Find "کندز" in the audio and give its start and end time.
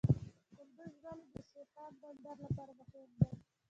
0.55-0.95